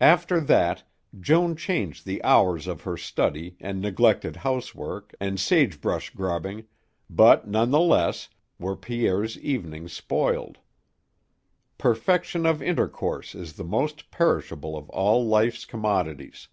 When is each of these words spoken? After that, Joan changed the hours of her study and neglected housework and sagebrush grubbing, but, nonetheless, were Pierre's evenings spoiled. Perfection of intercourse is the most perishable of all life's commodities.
After 0.00 0.40
that, 0.40 0.82
Joan 1.20 1.54
changed 1.54 2.04
the 2.04 2.20
hours 2.24 2.66
of 2.66 2.80
her 2.82 2.96
study 2.96 3.56
and 3.60 3.80
neglected 3.80 4.34
housework 4.34 5.14
and 5.20 5.38
sagebrush 5.38 6.10
grubbing, 6.12 6.66
but, 7.08 7.46
nonetheless, 7.46 8.30
were 8.58 8.74
Pierre's 8.74 9.38
evenings 9.38 9.92
spoiled. 9.92 10.58
Perfection 11.78 12.46
of 12.46 12.60
intercourse 12.60 13.36
is 13.36 13.52
the 13.52 13.62
most 13.62 14.10
perishable 14.10 14.76
of 14.76 14.90
all 14.90 15.24
life's 15.24 15.64
commodities. 15.64 16.48